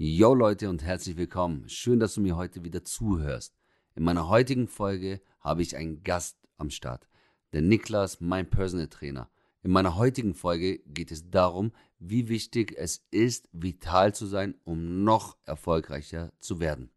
[0.00, 1.68] Yo Leute und herzlich willkommen.
[1.68, 3.56] Schön, dass du mir heute wieder zuhörst.
[3.96, 7.08] In meiner heutigen Folge habe ich einen Gast am Start,
[7.52, 9.28] der Niklas, mein Personal Trainer.
[9.64, 15.02] In meiner heutigen Folge geht es darum, wie wichtig es ist, vital zu sein, um
[15.02, 16.92] noch erfolgreicher zu werden.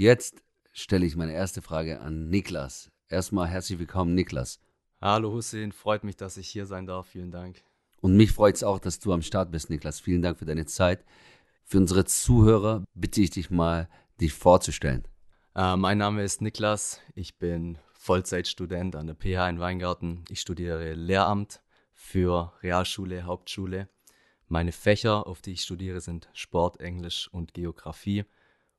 [0.00, 2.90] Jetzt stelle ich meine erste Frage an Niklas.
[3.08, 4.58] Erstmal herzlich willkommen, Niklas.
[4.98, 7.08] Hallo Hussein, freut mich, dass ich hier sein darf.
[7.08, 7.62] Vielen Dank.
[8.00, 10.00] Und mich freut es auch, dass du am Start bist, Niklas.
[10.00, 11.04] Vielen Dank für deine Zeit.
[11.64, 15.06] Für unsere Zuhörer bitte ich dich mal, dich vorzustellen.
[15.54, 17.00] Äh, mein Name ist Niklas.
[17.14, 20.24] Ich bin Vollzeitstudent an der PH in Weingarten.
[20.30, 21.60] Ich studiere Lehramt
[21.92, 23.90] für Realschule, Hauptschule.
[24.48, 28.24] Meine Fächer, auf die ich studiere, sind Sport, Englisch und Geografie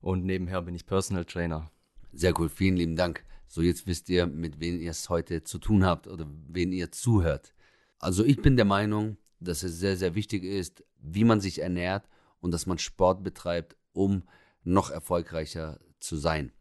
[0.01, 1.71] und nebenher bin ich Personal Trainer.
[2.11, 3.23] Sehr cool, vielen lieben Dank.
[3.47, 6.91] So, jetzt wisst ihr, mit wem ihr es heute zu tun habt oder wen ihr
[6.91, 7.53] zuhört.
[7.99, 12.08] Also ich bin der Meinung, dass es sehr, sehr wichtig ist, wie man sich ernährt
[12.39, 14.23] und dass man Sport betreibt, um
[14.63, 16.52] noch erfolgreicher zu sein.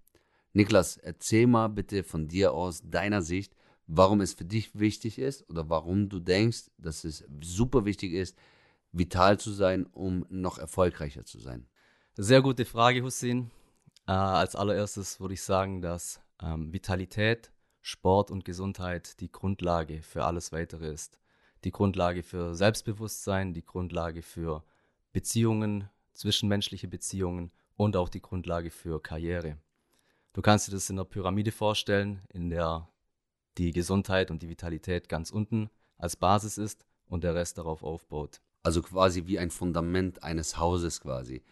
[0.53, 3.55] Niklas, erzähl mal bitte von dir aus, deiner Sicht,
[3.87, 8.37] warum es für dich wichtig ist oder warum du denkst, dass es super wichtig ist,
[8.93, 11.67] vital zu sein, um noch erfolgreicher zu sein.
[12.23, 13.51] Sehr gute Frage, Hussein.
[14.07, 20.27] Äh, als allererstes würde ich sagen, dass ähm, Vitalität, Sport und Gesundheit die Grundlage für
[20.27, 21.19] alles Weitere ist.
[21.65, 24.65] Die Grundlage für Selbstbewusstsein, die Grundlage für
[25.15, 29.57] Beziehungen, zwischenmenschliche Beziehungen und auch die Grundlage für Karriere.
[30.35, 32.87] Du kannst dir das in der Pyramide vorstellen, in der
[33.57, 38.43] die Gesundheit und die Vitalität ganz unten als Basis ist und der Rest darauf aufbaut.
[38.63, 41.43] Also quasi wie ein Fundament eines Hauses quasi.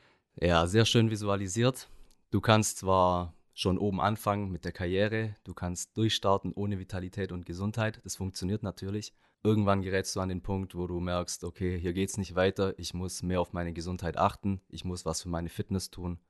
[0.41, 1.89] Ja, sehr schön visualisiert.
[2.31, 7.45] Du kannst zwar schon oben anfangen mit der Karriere, du kannst durchstarten ohne Vitalität und
[7.45, 9.13] Gesundheit, das funktioniert natürlich.
[9.43, 12.79] Irgendwann gerätst du an den Punkt, wo du merkst, okay, hier geht es nicht weiter,
[12.79, 16.21] ich muss mehr auf meine Gesundheit achten, ich muss was für meine Fitness tun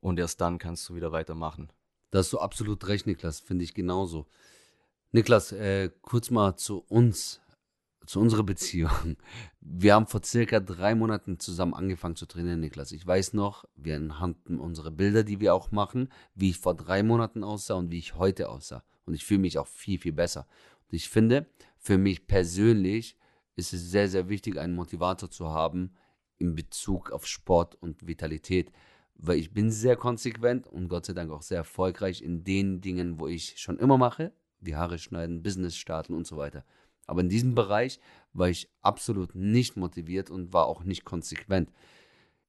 [0.00, 1.70] und erst dann kannst du wieder weitermachen.
[2.12, 4.26] Da hast du absolut recht, Niklas, finde ich genauso.
[5.12, 7.42] Niklas, äh, kurz mal zu uns
[8.06, 9.16] zu unserer Beziehung.
[9.60, 12.92] Wir haben vor circa drei Monaten zusammen angefangen zu trainieren, Niklas.
[12.92, 17.02] Ich weiß noch, wir hatten unsere Bilder, die wir auch machen, wie ich vor drei
[17.02, 18.82] Monaten aussah und wie ich heute aussah.
[19.04, 20.46] Und ich fühle mich auch viel, viel besser.
[20.88, 21.46] Und ich finde,
[21.76, 23.16] für mich persönlich
[23.56, 25.94] ist es sehr, sehr wichtig, einen Motivator zu haben
[26.38, 28.72] in Bezug auf Sport und Vitalität.
[29.14, 33.20] Weil ich bin sehr konsequent und Gott sei Dank auch sehr erfolgreich in den Dingen,
[33.20, 34.32] wo ich schon immer mache.
[34.60, 36.64] Die Haare schneiden, Business starten und so weiter.
[37.10, 37.98] Aber in diesem Bereich
[38.32, 41.72] war ich absolut nicht motiviert und war auch nicht konsequent.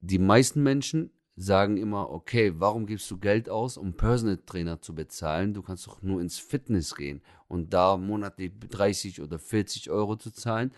[0.02, 4.94] Die meisten Menschen sagen immer, okay, warum gibst du Geld aus, um Personal Trainer zu
[4.94, 5.56] bezahlen?
[5.56, 10.30] Du kannst doch nur ins Fitness gehen und da monatlich 30 oder 40 Euro zu
[10.30, 10.72] zahlen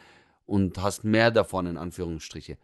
[0.45, 2.57] und hast mehr davon in Anführungsstriche.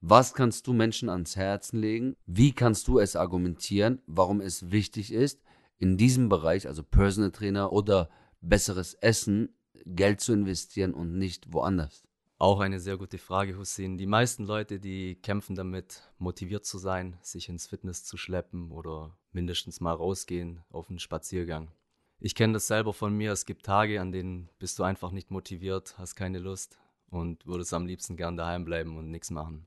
[0.00, 2.14] Was kannst du Menschen ans Herzen legen?
[2.26, 5.42] Wie kannst du es argumentieren, warum es wichtig ist,
[5.78, 8.08] in diesem Bereich, also Personal Trainer oder
[8.40, 9.48] besseres Essen,
[9.86, 12.04] Geld zu investieren und nicht woanders?
[12.38, 13.98] Auch eine sehr gute Frage, Hussein.
[13.98, 19.14] Die meisten Leute, die kämpfen damit, motiviert zu sein, sich ins Fitness zu schleppen oder
[19.32, 21.70] mindestens mal rausgehen auf einen Spaziergang.
[22.18, 23.32] Ich kenne das selber von mir.
[23.32, 26.78] Es gibt Tage, an denen bist du einfach nicht motiviert, hast keine Lust
[27.10, 29.66] und würdest am liebsten gern daheim bleiben und nichts machen.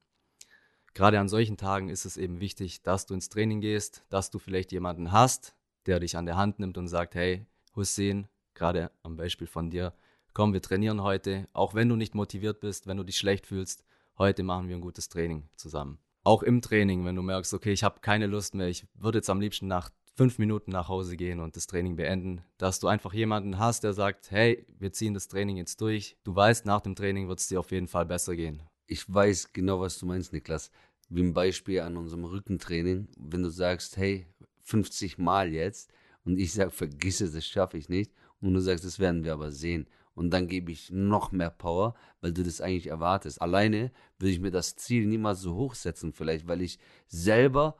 [0.93, 4.37] Gerade an solchen Tagen ist es eben wichtig, dass du ins Training gehst, dass du
[4.37, 9.17] vielleicht jemanden hast, der dich an der Hand nimmt und sagt, hey, Hussein, gerade am
[9.17, 9.93] Beispiel von dir,
[10.33, 13.83] komm, wir trainieren heute, auch wenn du nicht motiviert bist, wenn du dich schlecht fühlst,
[14.17, 15.99] heute machen wir ein gutes Training zusammen.
[16.23, 19.29] Auch im Training, wenn du merkst, okay, ich habe keine Lust mehr, ich würde jetzt
[19.29, 23.13] am liebsten nach fünf Minuten nach Hause gehen und das Training beenden, dass du einfach
[23.13, 26.17] jemanden hast, der sagt, hey, wir ziehen das Training jetzt durch.
[26.23, 28.61] Du weißt, nach dem Training wird es dir auf jeden Fall besser gehen.
[28.85, 30.71] Ich weiß genau, was du meinst, Niklas.
[31.09, 34.27] Wie ein Beispiel an unserem Rückentraining, wenn du sagst, hey,
[34.61, 35.91] 50 Mal jetzt
[36.23, 39.33] und ich sage, vergiss es, das schaffe ich nicht und du sagst, das werden wir
[39.33, 43.41] aber sehen und dann gebe ich noch mehr Power, weil du das eigentlich erwartest.
[43.41, 47.75] Alleine würde ich mir das Ziel niemals so hoch setzen, vielleicht, weil ich selber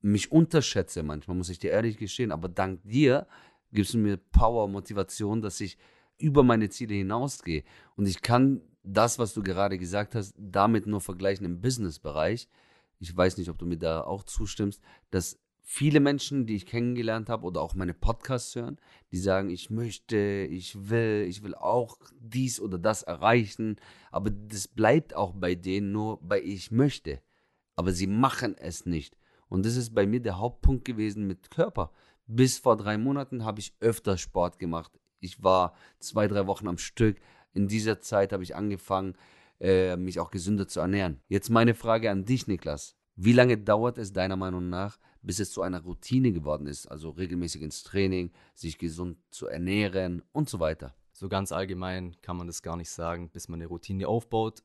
[0.00, 3.26] mich unterschätze manchmal, muss ich dir ehrlich gestehen, aber dank dir
[3.72, 5.78] gibst du mir Power, Motivation, dass ich
[6.18, 7.64] über meine Ziele hinausgehe.
[7.96, 12.48] Und ich kann das, was du gerade gesagt hast, damit nur vergleichen im Business-Bereich.
[12.98, 17.28] Ich weiß nicht, ob du mir da auch zustimmst, dass viele Menschen, die ich kennengelernt
[17.28, 18.78] habe oder auch meine Podcasts hören,
[19.10, 23.76] die sagen, ich möchte, ich will, ich will auch dies oder das erreichen,
[24.10, 27.20] aber das bleibt auch bei denen nur bei ich möchte.
[27.76, 29.16] aber sie machen es nicht.
[29.48, 31.90] Und das ist bei mir der Hauptpunkt gewesen mit Körper.
[32.26, 34.92] Bis vor drei Monaten habe ich öfter Sport gemacht.
[35.20, 37.18] Ich war zwei, drei Wochen am Stück.
[37.52, 39.14] In dieser Zeit habe ich angefangen,
[39.60, 41.20] äh, mich auch gesünder zu ernähren.
[41.28, 42.96] Jetzt meine Frage an dich, Niklas.
[43.14, 46.86] Wie lange dauert es deiner Meinung nach, bis es zu einer Routine geworden ist?
[46.86, 50.94] Also regelmäßig ins Training, sich gesund zu ernähren und so weiter.
[51.12, 54.62] So ganz allgemein kann man das gar nicht sagen, bis man eine Routine aufbaut.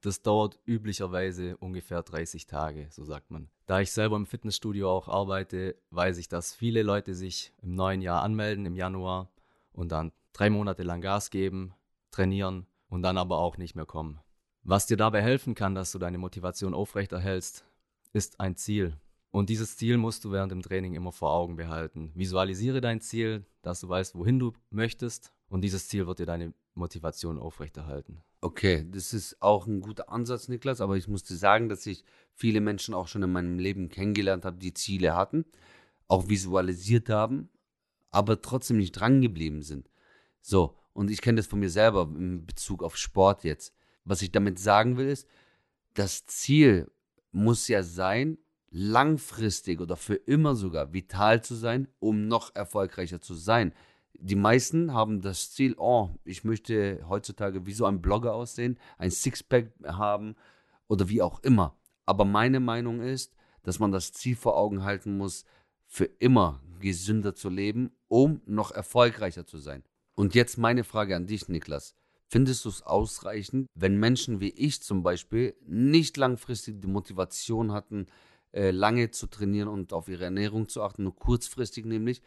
[0.00, 3.50] Das dauert üblicherweise ungefähr 30 Tage, so sagt man.
[3.66, 8.00] Da ich selber im Fitnessstudio auch arbeite, weiß ich, dass viele Leute sich im neuen
[8.00, 9.28] Jahr anmelden, im Januar,
[9.72, 11.74] und dann drei Monate lang Gas geben,
[12.12, 14.20] trainieren und dann aber auch nicht mehr kommen.
[14.62, 17.64] Was dir dabei helfen kann, dass du deine Motivation aufrechterhältst,
[18.18, 18.96] ist ein Ziel.
[19.30, 22.10] Und dieses Ziel musst du während dem Training immer vor Augen behalten.
[22.14, 25.32] Visualisiere dein Ziel, dass du weißt, wohin du möchtest.
[25.48, 28.22] Und dieses Ziel wird dir deine Motivation aufrechterhalten.
[28.40, 30.80] Okay, das ist auch ein guter Ansatz, Niklas.
[30.80, 32.04] Aber ich muss dir sagen, dass ich
[32.34, 35.44] viele Menschen auch schon in meinem Leben kennengelernt habe, die Ziele hatten,
[36.08, 37.48] auch visualisiert haben,
[38.10, 39.90] aber trotzdem nicht drangeblieben sind.
[40.40, 43.74] So, und ich kenne das von mir selber in Bezug auf Sport jetzt.
[44.04, 45.28] Was ich damit sagen will, ist,
[45.94, 46.90] das Ziel
[47.32, 48.38] muss ja sein,
[48.70, 53.72] langfristig oder für immer sogar vital zu sein, um noch erfolgreicher zu sein.
[54.14, 59.10] Die meisten haben das Ziel, oh, ich möchte heutzutage wie so ein Blogger aussehen, ein
[59.10, 60.34] Sixpack haben
[60.88, 61.76] oder wie auch immer.
[62.04, 65.44] Aber meine Meinung ist, dass man das Ziel vor Augen halten muss,
[65.86, 69.84] für immer gesünder zu leben, um noch erfolgreicher zu sein.
[70.14, 71.94] Und jetzt meine Frage an dich, Niklas.
[72.30, 78.06] Findest du es ausreichend, wenn Menschen wie ich zum Beispiel nicht langfristig die Motivation hatten,
[78.52, 82.20] äh, lange zu trainieren und auf ihre Ernährung zu achten, nur kurzfristig nämlich,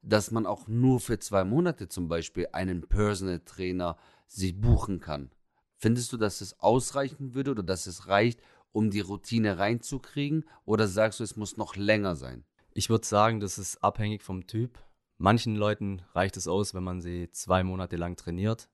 [0.00, 5.30] dass man auch nur für zwei Monate zum Beispiel einen Personal Trainer sich buchen kann?
[5.76, 8.40] Findest du, dass es ausreichen würde oder dass es reicht,
[8.72, 10.46] um die Routine reinzukriegen?
[10.64, 12.44] Oder sagst du, es muss noch länger sein?
[12.72, 14.78] Ich würde sagen, das ist abhängig vom Typ.
[15.18, 18.70] Manchen Leuten reicht es aus, wenn man sie zwei Monate lang trainiert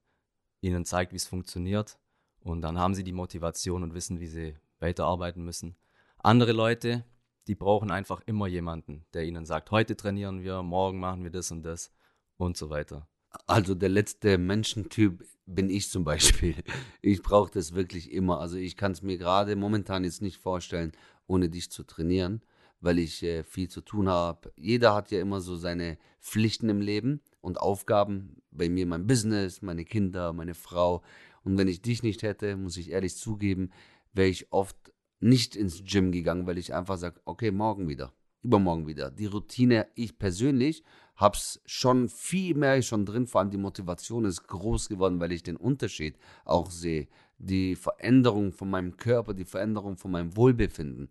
[0.61, 1.99] ihnen zeigt, wie es funktioniert.
[2.41, 5.77] Und dann haben sie die Motivation und wissen, wie sie weiterarbeiten müssen.
[6.19, 7.05] Andere Leute,
[7.47, 11.51] die brauchen einfach immer jemanden, der ihnen sagt, heute trainieren wir, morgen machen wir das
[11.51, 11.91] und das
[12.37, 13.09] und so weiter.
[13.47, 16.55] Also der letzte Menschentyp bin ich zum Beispiel.
[17.03, 18.41] Ich brauche das wirklich immer.
[18.41, 20.93] Also ich kann es mir gerade momentan jetzt nicht vorstellen,
[21.27, 22.43] ohne dich zu trainieren,
[22.81, 24.53] weil ich äh, viel zu tun habe.
[24.57, 28.43] Jeder hat ja immer so seine Pflichten im Leben und Aufgaben.
[28.59, 31.03] Bei mir mein Business, meine Kinder, meine Frau.
[31.45, 33.71] Und wenn ich dich nicht hätte, muss ich ehrlich zugeben,
[34.13, 34.77] wäre ich oft
[35.21, 38.13] nicht ins Gym gegangen, weil ich einfach sage, okay, morgen wieder,
[38.43, 39.11] übermorgen wieder.
[39.11, 40.85] Die Routine, ich persönlich
[41.17, 45.33] habe es schon viel mehr schon drin, vor allem die Motivation ist groß geworden, weil
[45.33, 47.09] ich den Unterschied auch sehe.
[47.39, 51.09] Die Veränderung von meinem Körper, die Veränderung von meinem Wohlbefinden.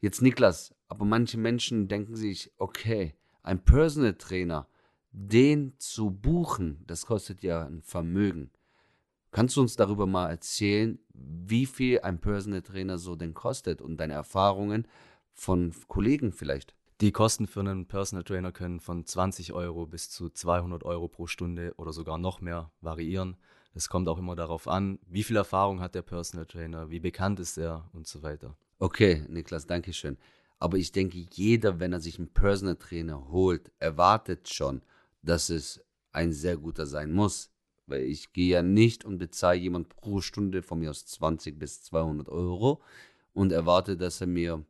[0.00, 4.68] Jetzt Niklas, aber manche Menschen denken sich, okay, ein Personal Trainer,
[5.18, 8.50] den zu buchen, das kostet ja ein Vermögen.
[9.30, 13.96] Kannst du uns darüber mal erzählen, wie viel ein Personal Trainer so denn kostet und
[13.96, 14.86] deine Erfahrungen
[15.32, 16.74] von Kollegen vielleicht?
[17.00, 21.26] Die Kosten für einen Personal Trainer können von 20 Euro bis zu 200 Euro pro
[21.26, 23.36] Stunde oder sogar noch mehr variieren.
[23.74, 27.40] Es kommt auch immer darauf an, wie viel Erfahrung hat der Personal Trainer, wie bekannt
[27.40, 28.56] ist er und so weiter.
[28.78, 30.18] Okay, Niklas, danke schön.
[30.58, 34.82] Aber ich denke, jeder, wenn er sich einen Personal Trainer holt, erwartet schon,
[35.26, 37.50] dass es ein sehr guter sein muss.
[37.86, 41.82] Weil ich gehe ja nicht und bezahle jemand pro Stunde von mir aus 20 bis
[41.82, 42.80] 200 Euro
[43.32, 44.64] und erwarte, dass er mir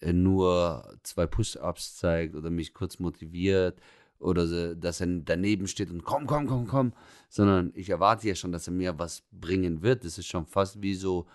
[0.00, 3.80] äh, nur zwei Push-Ups zeigt oder mich kurz motiviert
[4.18, 6.92] oder dass er daneben steht und komm, komm, komm, komm,
[7.28, 10.04] sondern ich erwarte ja schon, dass er mir was bringen wird.
[10.04, 11.26] Das ist schon fast wie so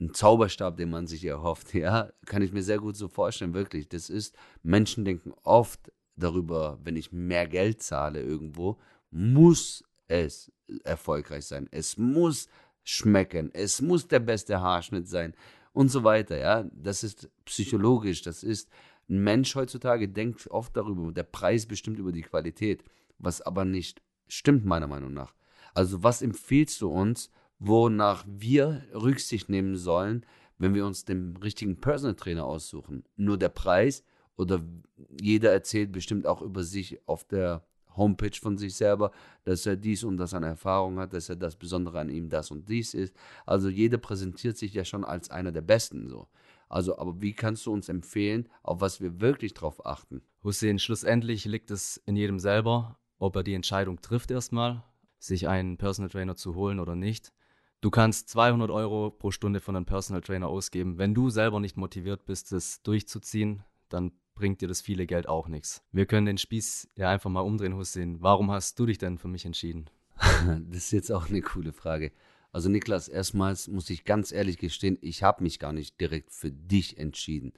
[0.00, 1.74] ein Zauberstab, den man sich erhofft.
[1.74, 3.88] Ja, kann ich mir sehr gut so vorstellen, wirklich.
[3.88, 8.78] Das ist, Menschen denken oft, darüber, wenn ich mehr Geld zahle irgendwo,
[9.10, 10.52] muss es
[10.84, 11.68] erfolgreich sein.
[11.70, 12.48] Es muss
[12.82, 13.50] schmecken.
[13.52, 15.34] Es muss der beste Haarschnitt sein
[15.72, 16.38] und so weiter.
[16.38, 18.22] Ja, das ist psychologisch.
[18.22, 18.70] Das ist
[19.08, 21.12] ein Mensch heutzutage denkt oft darüber.
[21.12, 22.84] Der Preis bestimmt über die Qualität,
[23.18, 25.34] was aber nicht stimmt meiner Meinung nach.
[25.74, 30.24] Also was empfiehlst du uns, wonach wir Rücksicht nehmen sollen,
[30.58, 33.04] wenn wir uns den richtigen Personal Trainer aussuchen?
[33.16, 34.04] Nur der Preis
[34.38, 34.62] oder
[35.20, 37.64] jeder erzählt bestimmt auch über sich auf der
[37.96, 39.10] Homepage von sich selber,
[39.44, 42.50] dass er dies und das an Erfahrung hat, dass er das Besondere an ihm das
[42.50, 43.14] und dies ist.
[43.44, 46.28] Also jeder präsentiert sich ja schon als einer der Besten so.
[46.68, 50.22] Also, aber wie kannst du uns empfehlen, auf was wir wirklich drauf achten?
[50.44, 54.84] Hussein, schlussendlich liegt es in jedem selber, ob er die Entscheidung trifft erstmal,
[55.18, 57.32] sich einen Personal Trainer zu holen oder nicht.
[57.80, 60.98] Du kannst 200 Euro pro Stunde von einem Personal Trainer ausgeben.
[60.98, 65.48] Wenn du selber nicht motiviert bist, das durchzuziehen, dann bringt dir das viele Geld auch
[65.48, 65.82] nichts.
[65.90, 68.18] Wir können den Spieß ja einfach mal umdrehen, Hussein.
[68.20, 69.90] Warum hast du dich denn für mich entschieden?
[70.16, 72.12] das ist jetzt auch eine coole Frage.
[72.52, 76.50] Also Niklas, erstmals muss ich ganz ehrlich gestehen, ich habe mich gar nicht direkt für
[76.50, 77.52] dich entschieden.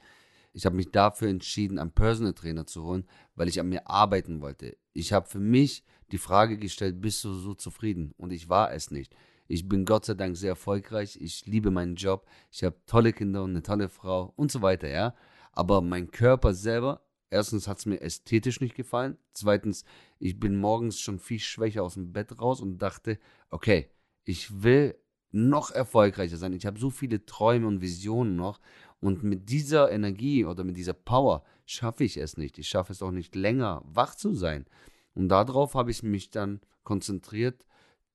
[0.53, 4.41] Ich habe mich dafür entschieden, einen Personal Trainer zu holen, weil ich an mir arbeiten
[4.41, 4.75] wollte.
[4.93, 8.13] Ich habe für mich die Frage gestellt, bist du so zufrieden?
[8.17, 9.15] Und ich war es nicht.
[9.47, 11.17] Ich bin Gott sei Dank sehr erfolgreich.
[11.21, 12.25] Ich liebe meinen Job.
[12.51, 15.13] Ich habe tolle Kinder und eine tolle Frau und so weiter, ja.
[15.51, 19.17] Aber mein Körper selber, erstens hat es mir ästhetisch nicht gefallen.
[19.33, 19.85] Zweitens,
[20.19, 23.89] ich bin morgens schon viel schwächer aus dem Bett raus und dachte, okay,
[24.23, 24.95] ich will
[25.31, 26.53] noch erfolgreicher sein.
[26.53, 28.59] Ich habe so viele Träume und Visionen noch.
[28.99, 32.57] Und mit dieser Energie oder mit dieser Power schaffe ich es nicht.
[32.57, 34.65] Ich schaffe es auch nicht länger, wach zu sein.
[35.13, 37.65] Und darauf habe ich mich dann konzentriert,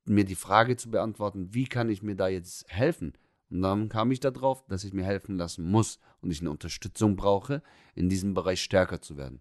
[0.04, 3.14] mir die Frage zu beantworten, wie kann ich mir da jetzt helfen?
[3.50, 7.16] Und dann kam ich darauf, dass ich mir helfen lassen muss und ich eine Unterstützung
[7.16, 7.62] brauche,
[7.94, 9.40] in diesem Bereich stärker zu werden.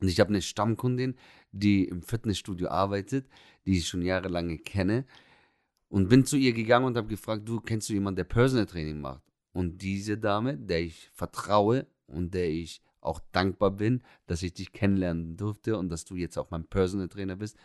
[0.00, 1.14] Und ich habe eine Stammkundin,
[1.52, 3.28] die im Fitnessstudio arbeitet,
[3.66, 5.04] die ich schon jahrelang kenne.
[5.88, 9.00] Und bin zu ihr gegangen und habe gefragt, du kennst du jemanden, der Personal Training
[9.00, 9.22] macht?
[9.52, 14.72] Und diese Dame, der ich vertraue und der ich auch dankbar bin, dass ich dich
[14.72, 17.56] kennenlernen durfte und dass du jetzt auch mein Personal Trainer bist,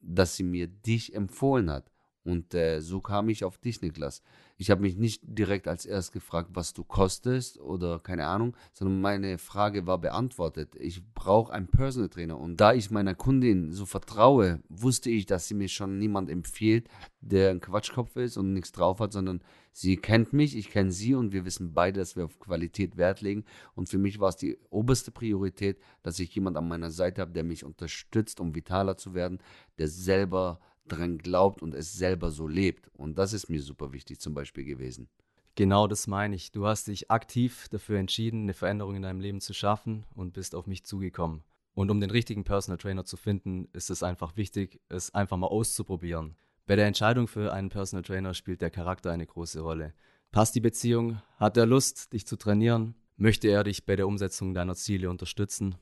[0.00, 1.90] dass sie mir dich empfohlen hat.
[2.28, 4.22] Und äh, so kam ich auf dich, Niklas.
[4.58, 9.00] Ich habe mich nicht direkt als erst gefragt, was du kostest oder keine Ahnung, sondern
[9.00, 10.76] meine Frage war beantwortet.
[10.78, 12.38] Ich brauche einen Personal Trainer.
[12.38, 16.90] Und da ich meiner Kundin so vertraue, wusste ich, dass sie mir schon niemand empfiehlt,
[17.22, 19.40] der ein Quatschkopf ist und nichts drauf hat, sondern
[19.72, 23.22] sie kennt mich, ich kenne sie und wir wissen beide, dass wir auf Qualität Wert
[23.22, 23.46] legen.
[23.74, 27.32] Und für mich war es die oberste Priorität, dass ich jemand an meiner Seite habe,
[27.32, 29.38] der mich unterstützt, um vitaler zu werden,
[29.78, 32.90] der selber dran glaubt und es selber so lebt.
[32.94, 35.08] Und das ist mir super wichtig zum Beispiel gewesen.
[35.54, 36.52] Genau das meine ich.
[36.52, 40.54] Du hast dich aktiv dafür entschieden, eine Veränderung in deinem Leben zu schaffen und bist
[40.54, 41.42] auf mich zugekommen.
[41.74, 45.46] Und um den richtigen Personal Trainer zu finden, ist es einfach wichtig, es einfach mal
[45.46, 46.36] auszuprobieren.
[46.66, 49.94] Bei der Entscheidung für einen Personal Trainer spielt der Charakter eine große Rolle.
[50.30, 51.22] Passt die Beziehung?
[51.36, 52.94] Hat er Lust, dich zu trainieren?
[53.16, 55.76] Möchte er dich bei der Umsetzung deiner Ziele unterstützen?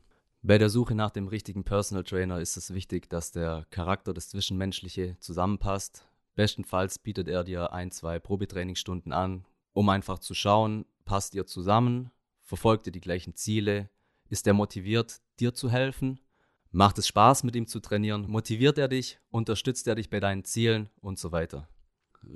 [0.46, 4.28] Bei der Suche nach dem richtigen Personal Trainer ist es wichtig, dass der Charakter, das
[4.28, 6.06] Zwischenmenschliche zusammenpasst.
[6.36, 12.12] Bestenfalls bietet er dir ein, zwei Probetrainingsstunden an, um einfach zu schauen, passt ihr zusammen,
[12.44, 13.90] verfolgt ihr die gleichen Ziele,
[14.28, 16.20] ist er motiviert, dir zu helfen,
[16.70, 20.44] macht es Spaß, mit ihm zu trainieren, motiviert er dich, unterstützt er dich bei deinen
[20.44, 21.68] Zielen und so weiter.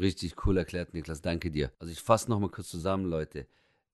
[0.00, 1.70] Richtig cool erklärt, Niklas, danke dir.
[1.78, 3.46] Also ich fasse nochmal kurz zusammen, Leute.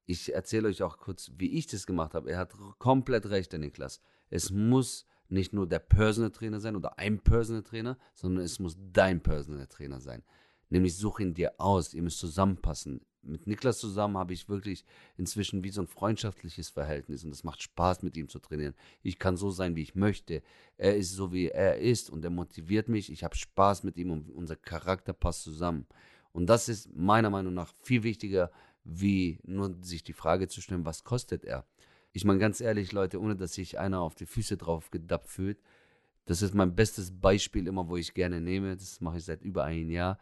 [0.07, 2.31] Ich erzähle euch auch kurz, wie ich das gemacht habe.
[2.31, 4.01] Er hat komplett recht, der Niklas.
[4.31, 8.77] Es muss nicht nur der Personal Trainer sein oder ein Personal Trainer, sondern es muss
[8.93, 10.23] dein Personal Trainer sein.
[10.69, 13.01] Nämlich such ihn dir aus, ihr müsst zusammenpassen.
[13.23, 14.85] Mit Niklas zusammen habe ich wirklich
[15.17, 18.75] inzwischen wie so ein freundschaftliches Verhältnis und es macht Spaß, mit ihm zu trainieren.
[19.03, 20.43] Ich kann so sein, wie ich möchte.
[20.77, 23.11] Er ist so, wie er ist und er motiviert mich.
[23.11, 25.87] Ich habe Spaß mit ihm und unser Charakter passt zusammen.
[26.33, 28.53] Und das ist meiner Meinung nach viel wichtiger
[28.87, 31.67] wie nur sich die Frage zu stellen, was kostet er?
[32.13, 35.59] Ich meine ganz ehrlich, Leute, ohne dass sich einer auf die Füße drauf gedappt fühlt,
[36.25, 39.65] das ist mein bestes Beispiel immer, wo ich gerne nehme, das mache ich seit über
[39.65, 40.19] einem Jahr.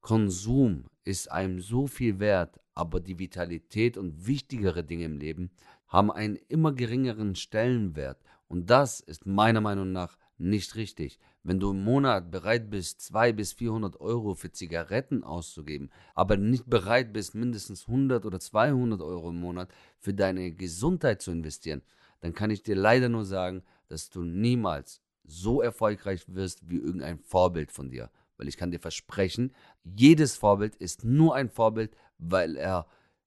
[0.00, 5.50] Konsum ist einem so viel wert, aber die Vitalität und wichtigere Dinge im Leben
[5.88, 8.22] haben einen immer geringeren Stellenwert.
[8.48, 11.18] Und das ist meiner Meinung nach nicht richtig.
[11.42, 16.68] Wenn du im Monat bereit bist, 200 bis 400 Euro für Zigaretten auszugeben, aber nicht
[16.68, 21.82] bereit bist, mindestens 100 oder 200 Euro im Monat für deine Gesundheit zu investieren,
[22.20, 27.18] dann kann ich dir leider nur sagen, dass du niemals so erfolgreich wirst wie irgendein
[27.18, 28.10] Vorbild von dir.
[28.36, 29.54] Weil ich kann dir versprechen,
[29.84, 32.86] jedes Vorbild ist nur ein Vorbild, weil er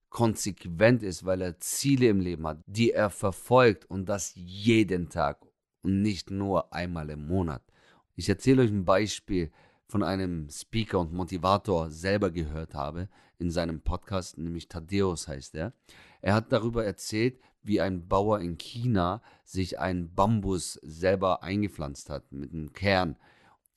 [0.10, 5.40] konsequent ist, weil er Ziele im Leben hat, die er verfolgt und das jeden Tag
[5.84, 7.62] und nicht nur einmal im Monat.
[8.16, 9.52] Ich erzähle euch ein Beispiel
[9.88, 15.74] von einem Speaker und Motivator selber gehört habe in seinem Podcast, nämlich Thaddeus heißt er.
[16.22, 22.32] Er hat darüber erzählt, wie ein Bauer in China sich einen Bambus selber eingepflanzt hat
[22.32, 23.18] mit einem Kern.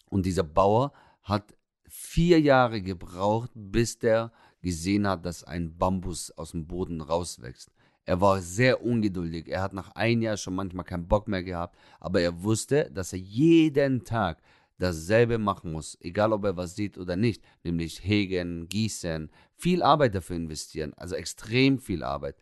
[0.08, 1.54] Und dieser Bauer hat
[1.88, 4.32] vier Jahre gebraucht, bis der
[4.62, 7.70] gesehen hat, dass ein Bambus aus dem Boden rauswächst.
[8.06, 9.48] Er war sehr ungeduldig.
[9.48, 11.76] Er hat nach einem Jahr schon manchmal keinen Bock mehr gehabt.
[11.98, 14.40] Aber er wusste, dass er jeden Tag
[14.78, 20.14] dasselbe machen muss, egal ob er was sieht oder nicht, nämlich hegen, gießen, viel Arbeit
[20.14, 22.36] dafür investieren, also extrem viel Arbeit.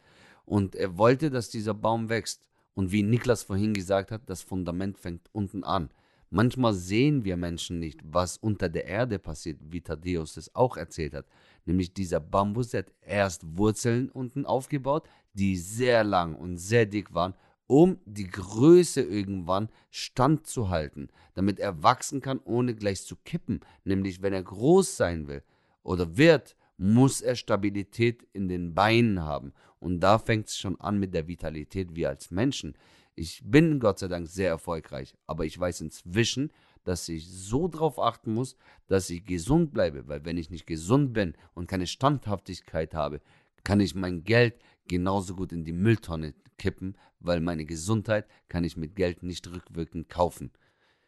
[0.44, 2.42] Und er wollte, dass dieser Baum wächst.
[2.74, 5.90] Und wie Niklas vorhin gesagt hat, das Fundament fängt unten an.
[6.28, 11.14] Manchmal sehen wir Menschen nicht, was unter der Erde passiert, wie Thaddeus es auch erzählt
[11.14, 11.26] hat.
[11.64, 17.12] Nämlich dieser Bambus, der hat erst Wurzeln unten aufgebaut, die sehr lang und sehr dick
[17.14, 17.34] waren,
[17.66, 23.60] um die Größe irgendwann standzuhalten, damit er wachsen kann, ohne gleich zu kippen.
[23.84, 25.42] Nämlich, wenn er groß sein will
[25.82, 29.52] oder wird, muss er Stabilität in den Beinen haben.
[29.80, 32.74] Und da fängt es schon an mit der Vitalität wir als Menschen.
[33.14, 36.50] Ich bin Gott sei Dank sehr erfolgreich, aber ich weiß inzwischen,
[36.82, 38.56] dass ich so drauf achten muss,
[38.88, 43.20] dass ich gesund bleibe, weil wenn ich nicht gesund bin und keine Standhaftigkeit habe,
[43.62, 44.54] kann ich mein Geld
[44.88, 50.08] genauso gut in die Mülltonne kippen, weil meine Gesundheit kann ich mit Geld nicht rückwirkend
[50.08, 50.50] kaufen.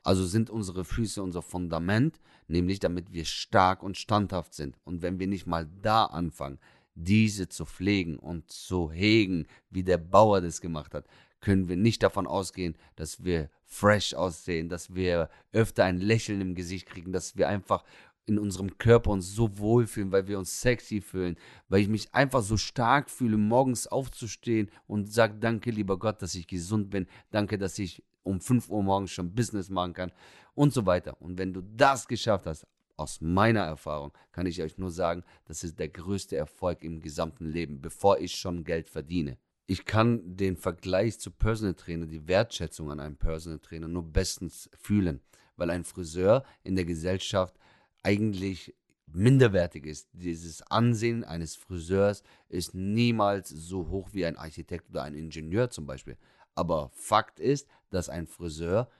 [0.02, 4.78] Also sind unsere Füße unser Fundament, nämlich damit wir stark und standhaft sind.
[4.85, 6.59] Und wenn wir nicht mal da anfangen,
[6.95, 11.06] diese zu pflegen und zu hegen, wie der Bauer das gemacht hat,
[11.40, 16.54] können wir nicht davon ausgehen, dass wir fresh aussehen, dass wir öfter ein Lächeln im
[16.54, 17.85] Gesicht kriegen, dass wir einfach
[18.26, 21.37] in unserem Körper uns so wohlfühlen, weil wir uns sexy fühlen,
[21.68, 26.35] weil ich mich einfach so stark fühle, morgens aufzustehen und sage, danke lieber Gott, dass
[26.35, 30.12] ich gesund bin, danke, dass ich um 5 Uhr morgens schon Business machen kann
[30.54, 31.21] und so weiter.
[31.23, 32.66] Und wenn du das geschafft hast,
[32.97, 37.47] aus meiner Erfahrung kann ich euch nur sagen, das ist der größte Erfolg im gesamten
[37.47, 39.37] Leben, bevor ich schon Geld verdiene.
[39.68, 44.71] Ich kann den Vergleich zu Personal Trainer, die Wertschätzung an einem Personal Trainer nur bestens
[44.78, 45.21] fühlen,
[45.56, 47.54] weil ein Friseur in der Gesellschaft
[48.03, 48.75] eigentlich
[49.07, 50.09] minderwertig ist.
[50.12, 55.87] Dieses Ansehen eines Friseurs ist niemals so hoch wie ein Architekt oder ein Ingenieur zum
[55.87, 56.17] Beispiel.
[56.55, 58.91] Aber Fakt ist, dass ein Friseur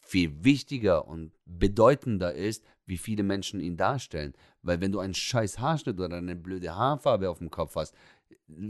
[0.00, 4.34] viel wichtiger und bedeutender ist, wie viele Menschen ihn darstellen.
[4.62, 7.94] Weil wenn du einen scheiß Haarschnitt oder eine blöde Haarfarbe auf dem Kopf hast,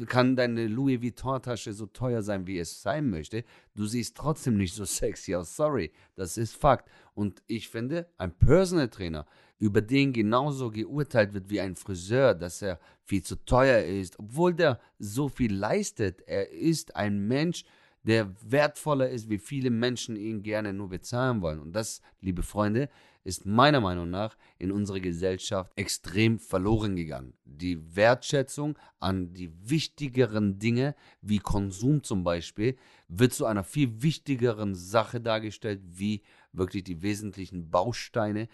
[0.06, 3.44] kann deine Louis Vuitton-Tasche so teuer sein, wie es sein möchte.
[3.74, 5.56] Du siehst trotzdem nicht so sexy aus.
[5.56, 6.88] Sorry, das ist Fakt.
[7.14, 9.26] Und ich finde, ein Personal Trainer,
[9.58, 14.54] über den genauso geurteilt wird wie ein Friseur, dass er viel zu teuer ist, obwohl
[14.54, 16.22] der so viel leistet.
[16.26, 17.64] Er ist ein Mensch,
[18.04, 21.60] der wertvoller ist, wie viele Menschen ihn gerne nur bezahlen wollen.
[21.60, 22.88] Und das, liebe Freunde,
[23.24, 27.32] ist meiner Meinung nach in unserer Gesellschaft extrem verloren gegangen.
[27.46, 32.76] Die Wertschätzung an die wichtigeren Dinge, wie Konsum zum Beispiel,
[33.08, 38.48] wird zu einer viel wichtigeren Sache dargestellt, wie wirklich die wesentlichen Bausteine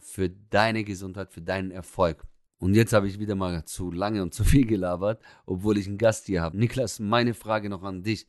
[0.00, 2.26] für deine Gesundheit, für deinen Erfolg.
[2.58, 5.98] Und jetzt habe ich wieder mal zu lange und zu viel gelabert, obwohl ich einen
[5.98, 6.56] Gast hier habe.
[6.56, 8.26] Niklas, meine Frage noch an dich.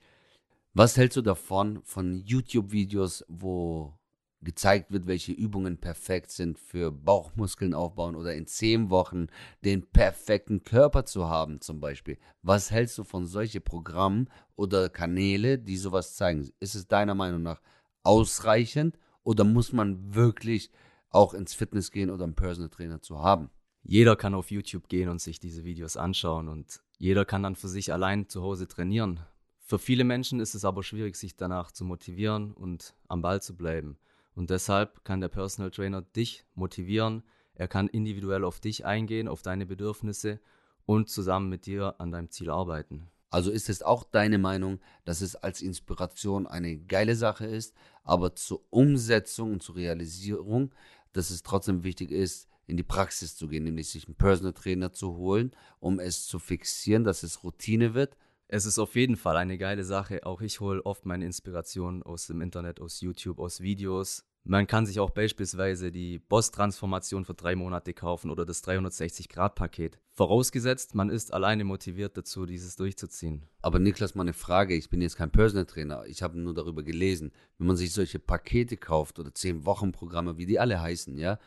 [0.74, 3.98] Was hältst du davon, von YouTube-Videos, wo
[4.42, 9.28] gezeigt wird, welche Übungen perfekt sind für Bauchmuskeln aufbauen oder in zehn Wochen
[9.66, 12.18] den perfekten Körper zu haben zum Beispiel.
[12.44, 16.50] Was hältst du von solchen Programmen oder Kanäle, die sowas zeigen?
[16.60, 17.62] Ist es deiner Meinung nach
[18.04, 20.72] ausreichend oder muss man wirklich
[21.18, 23.50] auch ins Fitness gehen oder einen Personal Trainer zu haben?
[23.84, 27.68] Jeder kann auf YouTube gehen und sich diese Videos anschauen und jeder kann dann für
[27.68, 29.22] sich allein zu Hause trainieren.
[29.60, 33.56] Für viele Menschen ist es aber schwierig, sich danach zu motivieren und am Ball zu
[33.56, 33.98] bleiben.
[34.36, 37.24] Und deshalb kann der Personal Trainer dich motivieren.
[37.56, 40.40] Er kann individuell auf dich eingehen, auf deine Bedürfnisse
[40.86, 43.10] und zusammen mit dir an deinem Ziel arbeiten.
[43.30, 48.36] Also ist es auch deine Meinung, dass es als Inspiration eine geile Sache ist, aber
[48.36, 50.72] zur Umsetzung und zur Realisierung,
[51.14, 54.92] dass es trotzdem wichtig ist, in die Praxis zu gehen, nämlich sich einen Personal Trainer
[54.92, 58.18] zu holen, um es zu fixieren, dass es Routine wird
[58.50, 60.26] es ist auf jeden Fall eine geile Sache.
[60.26, 64.26] Auch ich hole oft meine Inspiration aus dem Internet, aus YouTube, aus Videos.
[64.50, 70.00] Man kann sich auch beispielsweise die Boss-Transformation für drei Monate kaufen oder das 360-Grad-Paket.
[70.14, 73.44] Vorausgesetzt, man ist alleine motiviert dazu, dieses durchzuziehen.
[73.62, 74.74] Aber Niklas, mal eine Frage.
[74.74, 76.06] Ich bin jetzt kein Personal Trainer.
[76.06, 77.34] Ich habe nur darüber gelesen.
[77.58, 81.40] Wenn man sich solche Pakete kauft oder 10-Wochen-Programme, wie die alle heißen, ja,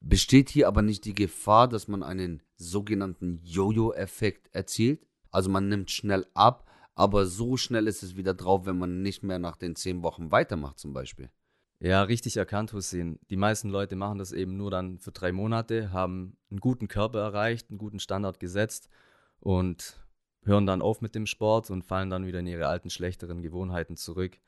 [0.00, 5.06] besteht hier aber nicht die Gefahr, dass man einen sogenannten Jojo-Effekt erzielt?
[5.30, 9.22] Also man nimmt schnell ab, aber so schnell ist es wieder drauf, wenn man nicht
[9.22, 11.28] mehr nach den zehn Wochen weitermacht zum Beispiel.
[11.78, 13.18] Ja, richtig erkannt, Hussein.
[13.28, 17.20] Die meisten Leute machen das eben nur dann für drei Monate, haben einen guten Körper
[17.20, 18.88] erreicht, einen guten Standard gesetzt
[19.40, 20.00] und
[20.44, 23.96] hören dann auf mit dem Sport und fallen dann wieder in ihre alten, schlechteren Gewohnheiten
[23.96, 24.38] zurück.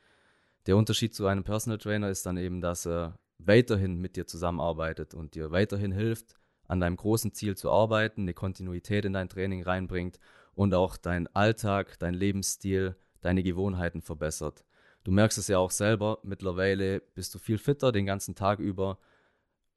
[0.67, 5.15] Der Unterschied zu einem Personal Trainer ist dann eben, dass er weiterhin mit dir zusammenarbeitet
[5.15, 6.35] und dir weiterhin hilft,
[6.67, 10.19] an deinem großen Ziel zu arbeiten, eine Kontinuität in dein Training reinbringt
[10.55, 14.65] und auch dein Alltag, dein Lebensstil, deine Gewohnheiten verbessert.
[15.05, 18.99] Du merkst es ja auch selber, mittlerweile bist du viel fitter den ganzen Tag über.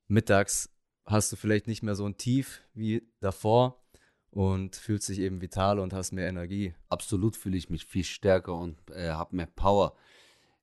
[0.07, 0.69] Mittags
[1.05, 3.81] hast du vielleicht nicht mehr so ein Tief wie davor
[4.29, 6.73] und fühlst dich eben vitaler und hast mehr Energie.
[6.89, 9.95] Absolut fühle ich mich viel stärker und äh, habe mehr Power.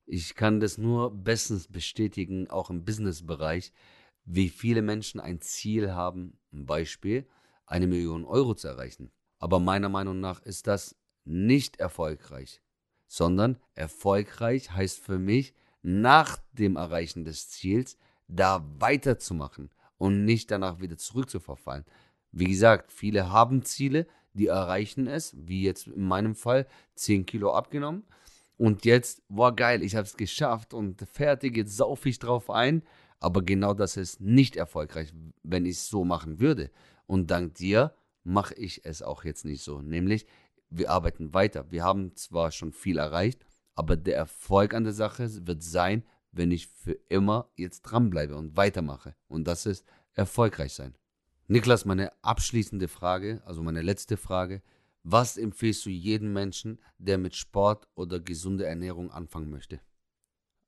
[0.07, 3.73] Ich kann das nur bestens bestätigen, auch im Businessbereich,
[4.25, 6.39] wie viele Menschen ein Ziel haben.
[6.51, 7.27] Ein Beispiel,
[7.67, 9.11] eine Million Euro zu erreichen.
[9.39, 12.63] Aber meiner Meinung nach ist das nicht erfolgreich,
[13.09, 17.97] sondern erfolgreich heißt für mich, nach dem Erreichen des Ziels
[18.29, 21.85] da weiterzumachen und nicht danach wieder zurückzuverfallen.
[22.31, 27.53] Wie gesagt, viele haben Ziele, die erreichen es, wie jetzt in meinem Fall 10 Kilo
[27.53, 28.05] abgenommen.
[28.57, 32.83] Und jetzt, boah, geil, ich habe es geschafft und fertig, jetzt saufe ich drauf ein.
[33.21, 36.71] Aber genau das ist nicht erfolgreich, wenn ich es so machen würde.
[37.07, 39.81] Und dank dir mache ich es auch jetzt nicht so.
[39.81, 40.27] Nämlich,
[40.71, 41.71] wir arbeiten weiter.
[41.71, 46.51] Wir haben zwar schon viel erreicht, aber der Erfolg an der Sache wird sein, wenn
[46.51, 49.15] ich für immer jetzt dranbleibe und weitermache.
[49.29, 50.97] Und das ist erfolgreich sein.
[51.47, 54.63] Niklas, meine abschließende Frage, also meine letzte Frage.
[55.03, 59.81] Was empfiehlst du jedem Menschen, der mit Sport oder gesunder Ernährung anfangen möchte?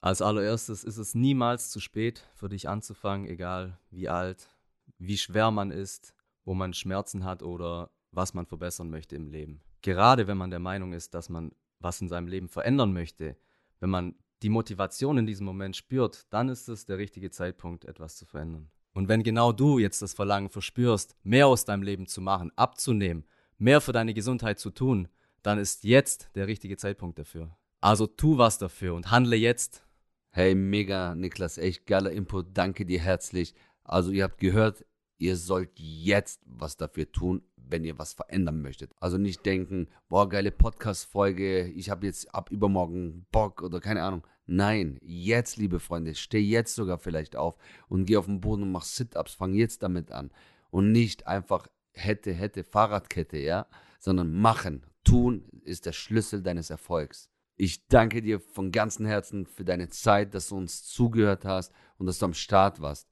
[0.00, 4.48] Als allererstes ist es niemals zu spät für dich anzufangen, egal wie alt,
[4.96, 9.60] wie schwer man ist, wo man Schmerzen hat oder was man verbessern möchte im Leben.
[9.82, 13.36] Gerade wenn man der Meinung ist, dass man was in seinem Leben verändern möchte,
[13.80, 18.16] wenn man die Motivation in diesem Moment spürt, dann ist es der richtige Zeitpunkt, etwas
[18.16, 18.70] zu verändern.
[18.92, 23.24] Und wenn genau du jetzt das Verlangen verspürst, mehr aus deinem Leben zu machen, abzunehmen,
[23.58, 25.08] mehr für deine Gesundheit zu tun,
[25.42, 27.56] dann ist jetzt der richtige Zeitpunkt dafür.
[27.80, 29.86] Also tu was dafür und handle jetzt.
[30.32, 32.48] Hey, mega, Niklas, echt geiler Input.
[32.52, 33.54] Danke dir herzlich.
[33.82, 34.84] Also, ihr habt gehört,
[35.20, 38.92] ihr sollt jetzt was dafür tun, wenn ihr was verändern möchtet.
[39.00, 44.26] Also nicht denken, boah, geile Podcast-Folge, ich habe jetzt ab übermorgen Bock oder keine Ahnung.
[44.46, 47.56] Nein, jetzt, liebe Freunde, steh jetzt sogar vielleicht auf
[47.88, 50.32] und geh auf den Boden und mach Sit-Ups, fang jetzt damit an.
[50.70, 53.66] Und nicht einfach hätte, hätte, Fahrradkette, ja,
[54.00, 57.28] sondern machen, tun ist der Schlüssel deines Erfolgs.
[57.56, 62.06] Ich danke dir von ganzem Herzen für deine Zeit, dass du uns zugehört hast und
[62.06, 63.09] dass du am Start warst.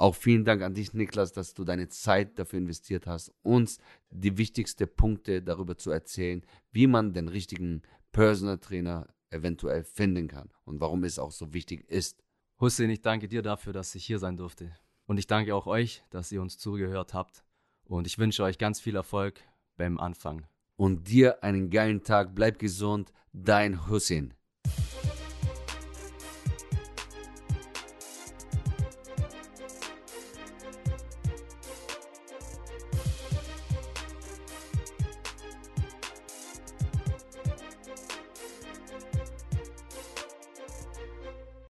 [0.00, 3.76] Auch vielen Dank an dich, Niklas, dass du deine Zeit dafür investiert hast, uns
[4.08, 10.48] die wichtigsten Punkte darüber zu erzählen, wie man den richtigen Personal Trainer eventuell finden kann
[10.64, 12.24] und warum es auch so wichtig ist.
[12.58, 14.74] Hussein, ich danke dir dafür, dass ich hier sein durfte.
[15.04, 17.44] Und ich danke auch euch, dass ihr uns zugehört habt.
[17.84, 19.42] Und ich wünsche euch ganz viel Erfolg
[19.76, 20.46] beim Anfang.
[20.76, 22.34] Und dir einen geilen Tag.
[22.34, 23.12] Bleib gesund.
[23.34, 24.32] Dein Hussein.